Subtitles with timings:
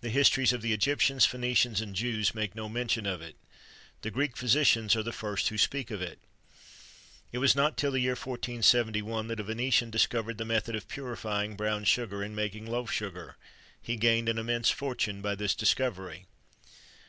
[0.00, 3.34] The histories of the Egyptians, Phœnicians, and Jews, make no mention of it.
[4.02, 6.20] The Greek physicians are the first who speak of it.
[7.32, 11.56] It was not till the year 1471 that a Venetian discovered the method of purifying
[11.56, 13.34] brown sugar and making loaf sugar.
[13.82, 16.26] He gained an immense fortune by this discovery.